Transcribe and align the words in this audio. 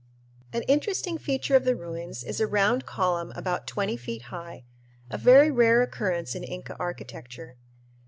An 0.51 0.63
interesting 0.63 1.19
feature 1.19 1.55
of 1.55 1.63
the 1.63 1.75
ruins 1.75 2.23
is 2.23 2.39
a 2.39 2.47
round 2.47 2.87
column 2.87 3.31
about 3.35 3.67
twenty 3.67 3.95
feet 3.95 4.23
high 4.33 4.63
a 5.11 5.17
very 5.19 5.51
rare 5.51 5.83
occurrence 5.83 6.33
in 6.33 6.43
Inca 6.43 6.75
architecture. 6.79 7.55